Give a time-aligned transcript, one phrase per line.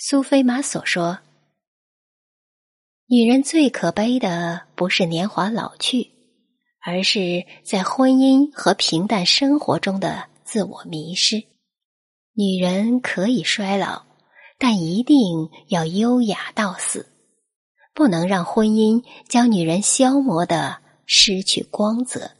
[0.00, 1.18] 苏菲玛索说，
[3.08, 6.12] 女人最可悲的不是年华老去，
[6.86, 11.42] 而是在婚姻和平淡生活中的自我迷失。
[12.34, 14.04] 女人可以衰老，
[14.56, 17.08] 但一定要优雅到死，
[17.92, 22.30] 不能让婚姻将女人消磨的失去光泽。